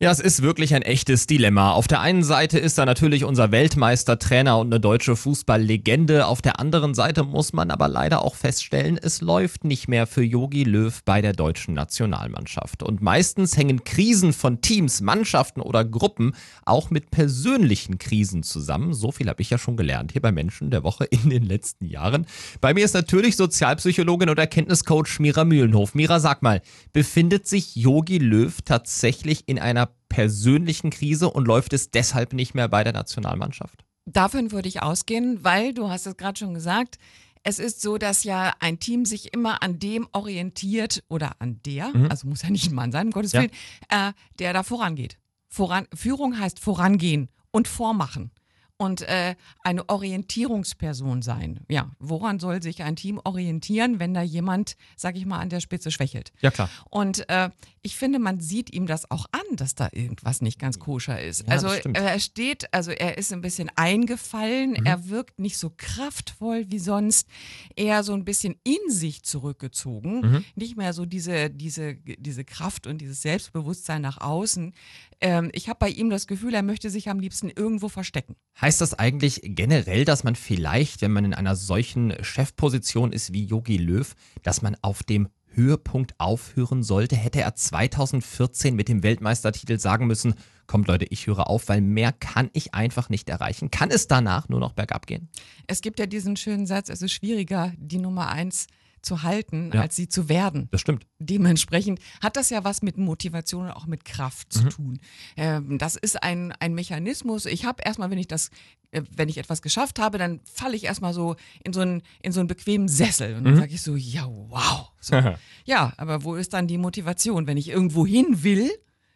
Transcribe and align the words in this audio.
Ja, 0.00 0.12
es 0.12 0.20
ist 0.20 0.42
wirklich 0.42 0.76
ein 0.76 0.82
echtes 0.82 1.26
Dilemma. 1.26 1.72
Auf 1.72 1.88
der 1.88 1.98
einen 2.00 2.22
Seite 2.22 2.56
ist 2.56 2.78
er 2.78 2.86
natürlich 2.86 3.24
unser 3.24 3.50
Weltmeister, 3.50 4.16
Trainer 4.16 4.60
und 4.60 4.68
eine 4.68 4.78
deutsche 4.78 5.16
Fußballlegende. 5.16 6.28
Auf 6.28 6.40
der 6.40 6.60
anderen 6.60 6.94
Seite 6.94 7.24
muss 7.24 7.52
man 7.52 7.72
aber 7.72 7.88
leider 7.88 8.22
auch 8.22 8.36
feststellen, 8.36 8.96
es 8.96 9.20
läuft 9.22 9.64
nicht 9.64 9.88
mehr 9.88 10.06
für 10.06 10.22
Yogi 10.22 10.62
Löw 10.62 11.02
bei 11.04 11.20
der 11.20 11.32
deutschen 11.32 11.74
Nationalmannschaft. 11.74 12.84
Und 12.84 13.02
meistens 13.02 13.56
hängen 13.56 13.82
Krisen 13.82 14.32
von 14.32 14.60
Teams, 14.60 15.00
Mannschaften 15.00 15.60
oder 15.60 15.84
Gruppen 15.84 16.36
auch 16.64 16.90
mit 16.90 17.10
persönlichen 17.10 17.98
Krisen 17.98 18.44
zusammen. 18.44 18.94
So 18.94 19.10
viel 19.10 19.28
habe 19.28 19.42
ich 19.42 19.50
ja 19.50 19.58
schon 19.58 19.76
gelernt 19.76 20.12
hier 20.12 20.22
bei 20.22 20.30
Menschen 20.30 20.70
der 20.70 20.84
Woche 20.84 21.06
in 21.06 21.28
den 21.28 21.42
letzten 21.42 21.86
Jahren. 21.86 22.26
Bei 22.60 22.72
mir 22.72 22.84
ist 22.84 22.94
natürlich 22.94 23.34
Sozialpsychologin 23.34 24.28
und 24.28 24.38
Erkenntniscoach 24.38 25.18
Mira 25.18 25.44
Mühlenhof. 25.44 25.96
Mira, 25.96 26.20
sag 26.20 26.40
mal, 26.40 26.62
befindet 26.92 27.48
sich 27.48 27.74
Yogi 27.74 28.18
Löw 28.18 28.62
tatsächlich 28.62 29.42
in 29.46 29.58
einer 29.58 29.87
persönlichen 30.08 30.90
Krise 30.90 31.30
und 31.30 31.46
läuft 31.46 31.72
es 31.72 31.90
deshalb 31.90 32.32
nicht 32.32 32.54
mehr 32.54 32.68
bei 32.68 32.84
der 32.84 32.92
Nationalmannschaft? 32.92 33.84
Davon 34.06 34.52
würde 34.52 34.68
ich 34.68 34.82
ausgehen, 34.82 35.44
weil 35.44 35.74
du 35.74 35.90
hast 35.90 36.06
es 36.06 36.16
gerade 36.16 36.38
schon 36.38 36.54
gesagt, 36.54 36.98
es 37.42 37.58
ist 37.58 37.80
so, 37.82 37.98
dass 37.98 38.24
ja 38.24 38.54
ein 38.58 38.78
Team 38.78 39.04
sich 39.04 39.32
immer 39.32 39.62
an 39.62 39.78
dem 39.78 40.08
orientiert 40.12 41.02
oder 41.08 41.32
an 41.38 41.60
der, 41.64 41.88
mhm. 41.88 42.10
also 42.10 42.26
muss 42.26 42.42
ja 42.42 42.50
nicht 42.50 42.70
ein 42.70 42.74
Mann 42.74 42.92
sein, 42.92 43.06
um 43.06 43.12
Gottes 43.12 43.32
ja. 43.32 43.42
Willen, 43.42 43.52
äh, 43.88 44.12
der 44.38 44.52
da 44.52 44.62
vorangeht. 44.62 45.18
Voran, 45.48 45.86
Führung 45.94 46.38
heißt 46.38 46.58
vorangehen 46.58 47.28
und 47.50 47.68
vormachen 47.68 48.30
und 48.78 49.02
äh, 49.02 49.34
eine 49.62 49.88
Orientierungsperson 49.88 51.20
sein. 51.20 51.60
Ja, 51.68 51.90
woran 51.98 52.38
soll 52.38 52.62
sich 52.62 52.82
ein 52.82 52.96
Team 52.96 53.20
orientieren, 53.22 53.98
wenn 53.98 54.14
da 54.14 54.22
jemand, 54.22 54.76
sag 54.96 55.16
ich 55.16 55.26
mal, 55.26 55.40
an 55.40 55.50
der 55.50 55.60
Spitze 55.60 55.90
schwächelt? 55.90 56.32
Ja, 56.40 56.50
klar. 56.50 56.70
Und 56.88 57.28
äh, 57.28 57.50
ich 57.82 57.96
finde, 57.96 58.18
man 58.18 58.40
sieht 58.40 58.72
ihm 58.72 58.86
das 58.86 59.10
auch 59.10 59.26
an, 59.32 59.56
dass 59.56 59.74
da 59.74 59.88
irgendwas 59.92 60.42
nicht 60.42 60.58
ganz 60.58 60.78
koscher 60.78 61.20
ist. 61.20 61.42
Ja, 61.42 61.48
also 61.48 61.68
er 61.68 62.20
steht, 62.20 62.72
also 62.72 62.90
er 62.90 63.18
ist 63.18 63.32
ein 63.32 63.40
bisschen 63.40 63.70
eingefallen, 63.76 64.70
mhm. 64.70 64.86
er 64.86 65.08
wirkt 65.08 65.38
nicht 65.38 65.58
so 65.58 65.72
kraftvoll 65.76 66.66
wie 66.68 66.78
sonst, 66.78 67.28
eher 67.76 68.02
so 68.02 68.12
ein 68.12 68.24
bisschen 68.24 68.56
in 68.62 68.90
sich 68.90 69.22
zurückgezogen, 69.22 70.20
mhm. 70.20 70.44
nicht 70.54 70.76
mehr 70.76 70.92
so 70.92 71.04
diese, 71.04 71.50
diese, 71.50 71.96
diese 71.96 72.44
Kraft 72.44 72.86
und 72.86 72.98
dieses 72.98 73.22
Selbstbewusstsein 73.22 74.02
nach 74.02 74.20
außen. 74.20 74.72
Ähm, 75.20 75.50
ich 75.52 75.68
habe 75.68 75.78
bei 75.78 75.88
ihm 75.88 76.10
das 76.10 76.26
Gefühl, 76.26 76.54
er 76.54 76.62
möchte 76.62 76.90
sich 76.90 77.08
am 77.08 77.18
liebsten 77.18 77.50
irgendwo 77.50 77.88
verstecken. 77.88 78.36
Heißt 78.60 78.67
das 78.76 78.92
eigentlich 78.92 79.40
generell, 79.42 80.04
dass 80.04 80.24
man 80.24 80.36
vielleicht, 80.36 81.00
wenn 81.00 81.12
man 81.12 81.24
in 81.24 81.32
einer 81.32 81.56
solchen 81.56 82.12
Chefposition 82.22 83.12
ist 83.12 83.32
wie 83.32 83.46
Yogi 83.46 83.78
Löw, 83.78 84.14
dass 84.42 84.60
man 84.60 84.76
auf 84.82 85.02
dem 85.02 85.28
Höhepunkt 85.46 86.14
aufhören 86.18 86.82
sollte? 86.82 87.16
Hätte 87.16 87.40
er 87.40 87.54
2014 87.54 88.76
mit 88.76 88.88
dem 88.88 89.02
Weltmeistertitel 89.02 89.78
sagen 89.78 90.06
müssen, 90.06 90.34
kommt 90.66 90.86
Leute, 90.86 91.06
ich 91.08 91.26
höre 91.26 91.48
auf, 91.48 91.68
weil 91.68 91.80
mehr 91.80 92.12
kann 92.12 92.50
ich 92.52 92.74
einfach 92.74 93.08
nicht 93.08 93.30
erreichen. 93.30 93.70
Kann 93.70 93.90
es 93.90 94.06
danach 94.06 94.50
nur 94.50 94.60
noch 94.60 94.74
bergab 94.74 95.06
gehen? 95.06 95.28
Es 95.66 95.80
gibt 95.80 95.98
ja 95.98 96.06
diesen 96.06 96.36
schönen 96.36 96.66
Satz, 96.66 96.90
es 96.90 97.00
ist 97.00 97.12
schwieriger, 97.12 97.72
die 97.78 97.98
Nummer 97.98 98.28
eins 98.28 98.66
zu 99.08 99.22
halten, 99.22 99.70
ja. 99.72 99.80
als 99.80 99.96
sie 99.96 100.08
zu 100.08 100.28
werden. 100.28 100.68
Das 100.70 100.82
stimmt. 100.82 101.06
Dementsprechend 101.18 101.98
hat 102.22 102.36
das 102.36 102.50
ja 102.50 102.62
was 102.62 102.82
mit 102.82 102.98
Motivation 102.98 103.64
und 103.64 103.70
auch 103.70 103.86
mit 103.86 104.04
Kraft 104.04 104.52
zu 104.52 104.64
mhm. 104.64 104.68
tun. 104.68 105.00
Ähm, 105.36 105.78
das 105.78 105.96
ist 105.96 106.22
ein, 106.22 106.52
ein 106.60 106.74
Mechanismus. 106.74 107.46
Ich 107.46 107.64
habe 107.64 107.82
erstmal, 107.82 108.10
wenn 108.10 108.18
ich 108.18 108.28
das, 108.28 108.50
äh, 108.90 109.02
wenn 109.16 109.30
ich 109.30 109.38
etwas 109.38 109.62
geschafft 109.62 109.98
habe, 109.98 110.18
dann 110.18 110.40
falle 110.44 110.76
ich 110.76 110.84
erstmal 110.84 111.14
so 111.14 111.36
in 111.64 111.72
so 111.72 111.80
einen, 111.80 112.02
in 112.20 112.32
so 112.32 112.40
einen 112.40 112.48
bequemen 112.48 112.86
Sessel 112.86 113.36
und 113.36 113.44
dann 113.44 113.54
mhm. 113.54 113.60
sage 113.60 113.72
ich 113.72 113.80
so, 113.80 113.96
ja, 113.96 114.26
wow. 114.26 114.92
So. 115.00 115.16
ja, 115.64 115.94
aber 115.96 116.22
wo 116.22 116.34
ist 116.34 116.52
dann 116.52 116.66
die 116.66 116.78
Motivation? 116.78 117.46
Wenn 117.46 117.56
ich 117.56 117.70
irgendwo 117.70 118.06
hin 118.06 118.42
will, 118.42 118.70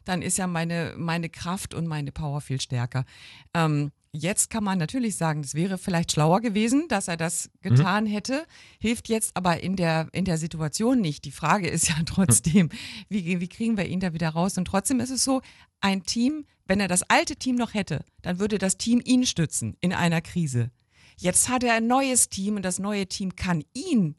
dann 0.06 0.22
ist 0.22 0.38
ja 0.38 0.46
meine, 0.46 0.94
meine 0.96 1.28
Kraft 1.28 1.74
und 1.74 1.86
meine 1.86 2.12
Power 2.12 2.40
viel 2.40 2.62
stärker. 2.62 3.04
Ähm, 3.52 3.92
Jetzt 4.14 4.50
kann 4.50 4.62
man 4.62 4.76
natürlich 4.78 5.16
sagen, 5.16 5.40
es 5.40 5.54
wäre 5.54 5.78
vielleicht 5.78 6.12
schlauer 6.12 6.42
gewesen, 6.42 6.86
dass 6.88 7.08
er 7.08 7.16
das 7.16 7.50
getan 7.62 8.04
mhm. 8.04 8.08
hätte, 8.08 8.46
hilft 8.78 9.08
jetzt 9.08 9.34
aber 9.34 9.62
in 9.62 9.74
der, 9.74 10.08
in 10.12 10.26
der 10.26 10.36
Situation 10.36 11.00
nicht. 11.00 11.24
Die 11.24 11.30
Frage 11.30 11.68
ist 11.68 11.88
ja 11.88 11.96
trotzdem, 12.06 12.68
wie, 13.08 13.40
wie 13.40 13.48
kriegen 13.48 13.78
wir 13.78 13.86
ihn 13.86 14.00
da 14.00 14.12
wieder 14.12 14.28
raus? 14.28 14.58
Und 14.58 14.66
trotzdem 14.66 15.00
ist 15.00 15.10
es 15.10 15.24
so, 15.24 15.40
ein 15.80 16.02
Team, 16.02 16.44
wenn 16.66 16.78
er 16.78 16.88
das 16.88 17.02
alte 17.04 17.36
Team 17.36 17.56
noch 17.56 17.72
hätte, 17.72 18.04
dann 18.20 18.38
würde 18.38 18.58
das 18.58 18.76
Team 18.76 19.00
ihn 19.02 19.24
stützen 19.24 19.78
in 19.80 19.94
einer 19.94 20.20
Krise. 20.20 20.70
Jetzt 21.16 21.48
hat 21.48 21.64
er 21.64 21.74
ein 21.74 21.86
neues 21.86 22.28
Team 22.28 22.56
und 22.56 22.62
das 22.62 22.78
neue 22.78 23.06
Team 23.06 23.34
kann 23.34 23.64
ihn 23.72 24.16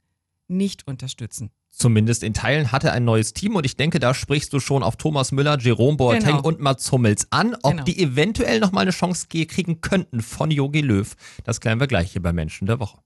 nicht 0.47 0.87
unterstützen 0.87 1.51
zumindest 1.73 2.23
in 2.23 2.33
Teilen 2.33 2.71
hat 2.71 2.83
er 2.83 2.93
ein 2.93 3.03
neues 3.03 3.33
Team 3.33 3.55
und 3.55 3.65
ich 3.65 3.75
denke, 3.75 3.99
da 3.99 4.13
sprichst 4.13 4.53
du 4.53 4.59
schon 4.59 4.83
auf 4.83 4.95
Thomas 4.95 5.31
Müller, 5.31 5.57
Jerome 5.59 5.97
Boateng 5.97 6.37
genau. 6.37 6.41
und 6.43 6.59
Mats 6.59 6.91
Hummels 6.91 7.27
an, 7.31 7.55
ob 7.63 7.71
genau. 7.71 7.83
die 7.83 8.01
eventuell 8.01 8.59
nochmal 8.59 8.83
eine 8.83 8.91
Chance 8.91 9.27
kriegen 9.29 9.81
könnten 9.81 10.21
von 10.21 10.51
Jogi 10.51 10.81
Löw. 10.81 11.13
Das 11.43 11.59
klären 11.59 11.79
wir 11.79 11.87
gleich 11.87 12.13
hier 12.13 12.21
bei 12.21 12.31
Menschen 12.31 12.67
der 12.67 12.79
Woche. 12.79 12.97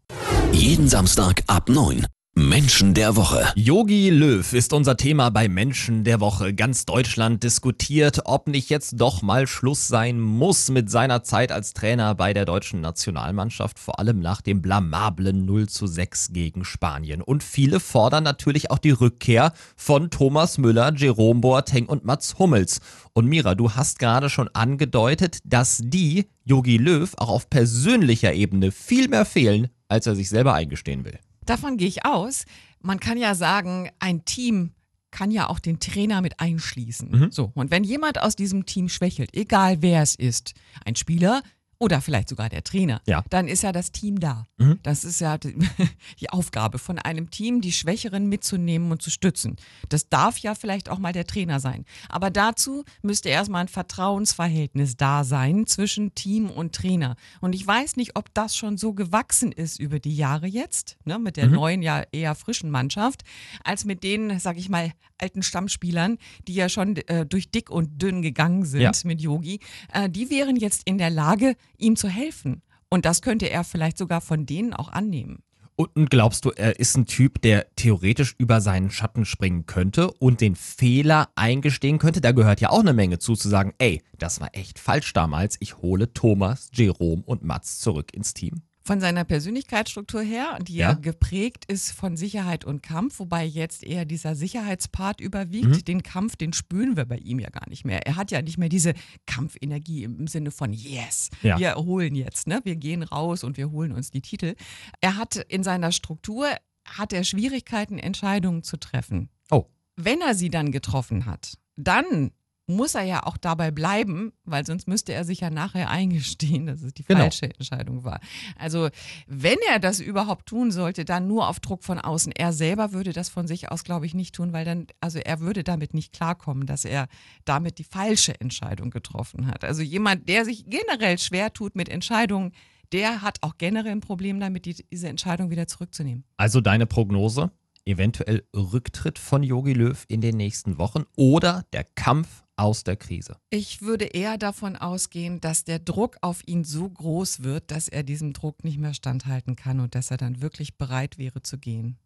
Jeden 0.51 0.88
Samstag 0.88 1.44
ab 1.47 1.69
9. 1.69 2.05
Menschen 2.38 2.94
der 2.94 3.16
Woche. 3.16 3.52
Yogi 3.56 4.12
Löw 4.12 4.53
ist 4.53 4.72
unser 4.72 4.96
Thema 4.96 5.31
bei 5.31 5.50
Menschen 5.50 6.03
der 6.03 6.20
Woche. 6.20 6.53
Ganz 6.53 6.86
Deutschland 6.86 7.42
diskutiert, 7.42 8.22
ob 8.25 8.48
nicht 8.48 8.70
jetzt 8.70 9.02
doch 9.02 9.24
mal 9.24 9.48
Schluss 9.48 9.88
sein 9.88 10.20
muss 10.20 10.70
mit 10.70 10.92
seiner 10.92 11.24
Zeit 11.24 11.52
als 11.52 11.74
Trainer 11.74 12.14
bei 12.14 12.36
der 12.36 12.46
deutschen 12.46 12.80
Nationalmannschaft, 12.80 13.80
vor 13.80 13.97
allem 13.97 14.20
nach 14.20 14.42
dem 14.42 14.62
blamablen 14.62 15.46
0 15.46 15.68
zu 15.68 15.88
6 15.88 16.31
gegen 16.31 16.64
Spanien. 16.64 17.24
Und 17.24 17.42
viele 17.42 17.80
fordern 17.80 18.26
natürlich 18.26 18.70
auch 18.70 18.78
die 18.78 18.92
Rückkehr 18.92 19.52
von 19.76 20.12
Thomas 20.12 20.59
Müller, 20.59 20.94
Jerome 20.96 21.42
Boateng 21.42 21.88
und 21.88 22.06
Mats 22.06 22.38
Hummels. 22.38 22.81
Und 23.14 23.26
Mira, 23.26 23.56
du 23.56 23.72
hast 23.72 23.97
gerade 23.97 24.30
schon 24.30 24.47
angedeutet, 24.53 25.40
dass 25.44 25.81
die 25.84 26.28
Yogi 26.46 26.78
Löw 26.78 27.12
auch 27.18 27.30
auf 27.30 27.50
persönlicher 27.50 28.34
Ebene 28.34 28.72
viel 28.72 29.08
mehr 29.08 29.26
fehlen, 29.26 29.70
als 29.88 30.06
er 30.06 30.16
sich 30.16 30.30
selber 30.30 30.53
eingestehen 30.53 31.03
will. 31.03 31.18
Davon 31.47 31.78
gehe 31.78 31.88
ich 31.88 32.06
aus. 32.06 32.46
Man 32.81 33.00
kann 33.00 33.18
ja 33.18 33.34
sagen, 33.34 33.90
ein 34.00 34.25
Team 34.25 34.72
kann 35.12 35.31
ja 35.31 35.50
auch 35.50 35.59
den 35.59 35.80
Trainer 35.80 36.22
mit 36.22 36.40
einschließen. 36.40 37.09
Mhm. 37.09 37.31
So, 37.31 37.52
und 37.56 37.72
wenn 37.72 37.84
jemand 37.84 38.22
aus 38.22 38.35
diesem 38.35 38.66
Team 38.66 38.90
schwächelt, 38.90 39.34
egal 39.34 39.81
wer 39.81 40.02
es 40.02 40.13
ist, 40.16 40.53
ein 40.85 40.96
Spieler, 40.96 41.41
oder 41.80 42.02
vielleicht 42.02 42.30
sogar 42.30 42.50
der 42.50 42.64
Trainer, 42.64 43.02
ja. 43.06 43.24
dann 43.30 43.48
ist 43.48 43.64
ja 43.64 43.72
das 43.72 43.92
Team 43.92 44.20
da. 44.20 44.48
Mhm. 44.58 44.80
Das 44.84 45.04
ist 45.04 45.22
ja 45.22 45.38
die 46.20 46.30
Aufgabe 46.30 46.80
von 46.80 47.00
einem 47.00 47.30
Team, 47.30 47.62
die 47.62 47.72
Schwächeren 47.72 48.28
mitzunehmen 48.28 48.92
und 48.92 49.02
zu 49.02 49.10
stützen. 49.10 49.58
Das 49.90 50.10
darf 50.10 50.38
ja 50.40 50.56
vielleicht 50.56 50.90
auch 50.90 51.00
mal 51.00 51.14
der 51.14 51.28
Trainer 51.28 51.60
sein. 51.60 51.86
Aber 52.10 52.30
dazu 52.30 52.84
müsste 53.02 53.30
erstmal 53.30 53.62
ein 53.62 53.68
Vertrauensverhältnis 53.68 54.98
da 54.98 55.24
sein 55.24 55.68
zwischen 55.68 56.16
Team 56.16 56.50
und 56.50 56.74
Trainer. 56.74 57.16
Und 57.42 57.54
ich 57.54 57.66
weiß 57.66 57.96
nicht, 57.96 58.16
ob 58.16 58.34
das 58.34 58.56
schon 58.56 58.78
so 58.78 58.94
gewachsen 58.94 59.52
ist 59.52 59.80
über 59.80 60.00
die 60.00 60.16
Jahre 60.16 60.48
jetzt, 60.48 60.98
ne, 61.06 61.20
mit 61.20 61.38
der 61.38 61.48
mhm. 61.48 61.54
neuen, 61.56 61.82
ja 61.82 62.04
eher 62.12 62.36
frischen 62.36 62.72
Mannschaft, 62.72 63.24
als 63.64 63.86
mit 63.86 64.04
den, 64.04 64.40
sag 64.40 64.58
ich 64.58 64.70
mal, 64.70 64.92
alten 65.20 65.44
Stammspielern, 65.44 66.18
die 66.48 66.54
ja 66.54 66.70
schon 66.70 66.96
äh, 66.96 67.26
durch 67.26 67.50
dick 67.50 67.70
und 67.70 68.02
dünn 68.02 68.22
gegangen 68.22 68.66
sind 68.66 68.82
ja. 68.82 68.92
mit 69.04 69.22
Yogi. 69.22 69.59
Äh, 69.92 70.09
die 70.09 70.30
wären 70.30 70.56
jetzt 70.56 70.84
in 70.86 70.98
der 70.98 71.09
Lage, 71.09 71.56
ihm 71.78 71.96
zu 71.96 72.10
helfen. 72.10 72.62
Und 72.90 73.06
das 73.06 73.22
könnte 73.22 73.50
er 73.50 73.64
vielleicht 73.64 73.98
sogar 73.98 74.22
von 74.22 74.46
denen 74.46 74.74
auch 74.74 74.90
annehmen. 74.90 75.44
Und 75.76 76.10
glaubst 76.10 76.44
du, 76.44 76.50
er 76.50 76.80
ist 76.80 76.98
ein 76.98 77.06
Typ, 77.06 77.40
der 77.44 77.68
theoretisch 77.76 78.34
über 78.40 78.62
seinen 78.62 78.90
Schatten 78.90 79.26
springen 79.26 79.68
könnte 79.68 80.10
und 80.10 80.42
den 80.42 80.56
Fehler 80.56 81.30
eingestehen 81.36 82.00
könnte? 82.00 82.20
Da 82.20 82.32
gehört 82.32 82.62
ja 82.62 82.72
auch 82.72 82.80
eine 82.80 82.94
Menge 82.94 83.20
zu, 83.20 83.36
zu 83.36 83.48
sagen, 83.48 83.74
ey, 83.78 84.02
das 84.18 84.42
war 84.42 84.50
echt 84.54 84.80
falsch 84.80 85.14
damals. 85.14 85.56
Ich 85.60 85.78
hole 85.78 86.12
Thomas, 86.14 86.70
Jerome 86.74 87.22
und 87.24 87.44
Mats 87.44 87.80
zurück 87.80 88.12
ins 88.16 88.34
Team. 88.34 88.64
Von 88.88 89.02
seiner 89.02 89.25
Persönlichkeitsstruktur 89.25 90.22
her, 90.22 90.58
die 90.62 90.75
ja, 90.75 90.92
ja 90.92 90.94
geprägt 90.94 91.66
ist 91.68 91.92
von 91.92 92.16
Sicherheit 92.16 92.64
und 92.64 92.81
Kampf, 92.81 93.20
wobei 93.20 93.44
jetzt 93.44 93.84
eher 93.84 94.06
dieser 94.06 94.34
Sicherheitspart 94.34 95.20
überwiegt. 95.20 95.67
Mhm. 95.67 95.84
Den 95.84 96.03
Kampf, 96.03 96.38
den 96.38 96.53
spüren 96.53 96.96
wir 96.96 97.03
bei 97.03 97.17
ihm 97.17 97.38
ja 97.40 97.50
gar 97.50 97.67
nicht 97.67 97.84
mehr. 97.84 98.08
Er 98.08 98.16
hat 98.16 98.32
ja 98.32 98.41
nicht 98.41 98.58
mehr 98.58 98.70
diese 98.70 98.94
Kampfenergie 99.26 100.06
im 100.06 100.28
Sinne 100.28 100.52
von 100.52 100.72
Yes, 100.72 101.32
ja. 101.41 101.59
wir 101.59 101.76
holen 101.76 102.16
jetzt, 102.16 102.47
ne? 102.47 102.61
wir 102.64 102.78
gehen 102.78 103.03
raus 103.03 103.44
und 103.44 103.58
wir 103.58 103.72
holen 103.72 103.91
uns 103.91 104.09
die 104.09 104.22
Titel. 104.22 104.56
Er 105.02 105.17
hat 105.17 105.35
in 105.35 105.64
seiner 105.64 105.91
Struktur, 105.91 106.47
hat 106.85 107.11
er 107.11 107.26
Schwierigkeiten, 107.26 108.00
Entscheidungen 108.00 108.64
zu 108.64 108.78
treffen. 108.78 109.28
Oh. 109.52 109.66
Wenn 109.97 110.22
er 110.22 110.34
sie 110.34 110.50
dann 110.50 110.72
getroffen 110.72 111.26
hat, 111.26 111.58
dann 111.76 112.32
muss 112.67 112.96
er 112.96 113.03
ja 113.03 113.23
auch 113.23 113.37
dabei 113.37 113.72
bleiben, 113.72 114.34
weil 114.43 114.66
sonst 114.66 114.87
müsste 114.87 115.14
er 115.14 115.23
sich 115.23 115.40
ja 115.40 115.49
nachher 115.49 115.90
eingestehen, 115.90 116.67
dass 116.67 116.81
es 116.81 116.93
die 116.93 117.03
genau. 117.03 117.22
falsche 117.22 117.46
Entscheidung 117.46 118.03
war. 118.03 118.19
Also 118.58 118.90
wenn 119.25 119.58
er 119.69 119.79
das 119.79 120.02
überhaupt 120.02 120.46
tun 120.47 120.72
sollte, 120.72 121.05
dann 121.05 121.28
nur 121.28 121.47
auf 121.47 121.61
Druck 121.61 121.84
von 121.84 121.97
außen. 121.97 122.34
Er 122.34 122.52
selber 122.52 122.91
würde 122.91 123.14
das 123.14 123.29
von 123.29 123.47
sich 123.47 123.72
aus, 123.72 123.85
glaube 123.85 124.05
ich, 124.05 124.14
nicht 124.14 124.35
tun, 124.35 124.52
weil 124.52 124.66
dann, 124.66 124.87
also 124.99 125.19
er 125.19 125.40
würde 125.40 125.64
damit 125.64 125.93
nicht 125.93 126.11
klarkommen, 126.11 126.67
dass 126.67 126.84
er 126.84 127.08
damit 127.46 127.79
die 127.79 127.85
falsche 127.85 128.40
Entscheidung 128.40 128.91
getroffen 128.91 129.47
hat. 129.47 129.63
Also 129.63 129.81
jemand, 129.81 130.28
der 130.28 130.43
sich 130.43 130.66
generell 130.67 131.17
schwer 131.17 131.53
tut 131.53 131.75
mit 131.75 131.87
Entscheidungen, 131.87 132.52
der 132.91 133.22
hat 133.22 133.37
auch 133.41 133.58
generell 133.58 133.93
ein 133.93 134.02
Problem 134.02 134.40
damit, 134.40 134.66
die, 134.66 134.75
diese 134.91 135.08
Entscheidung 135.08 135.49
wieder 135.49 135.67
zurückzunehmen. 135.67 136.25
Also 136.35 136.61
deine 136.61 136.85
Prognose? 136.85 137.52
Eventuell 137.85 138.43
Rücktritt 138.53 139.17
von 139.17 139.43
Yogi 139.43 139.72
Löw 139.72 140.03
in 140.09 140.20
den 140.20 140.35
nächsten 140.35 140.78
Wochen 140.78 141.05
oder 141.16 141.63
der 141.72 141.85
Kampf 141.85 142.43
aus 142.58 142.84
der 142.84 142.98
Krise? 142.98 143.38
Ich 143.50 143.82
würde 143.82 144.06
eher 144.06 144.38
davon 144.38 144.76
ausgehen, 144.76 145.40
dass 145.40 145.64
der 145.64 145.80
Druck 145.80 146.18
auf 146.22 146.42
ihn 146.46 146.64
so 146.64 146.90
groß 146.90 147.44
wird, 147.44 147.72
dass 147.72 147.88
er 147.88 148.04
diesem 148.04 148.34
Druck 148.34 148.64
nicht 148.64 148.80
mehr 148.80 148.94
standhalten 148.94 149.56
kann 149.56 149.80
und 149.80 149.96
dass 149.96 150.12
er 150.12 150.18
dann 150.18 150.42
wirklich 150.42 150.78
bereit 150.78 151.18
wäre 151.18 151.42
zu 151.42 151.58
gehen. 151.58 151.98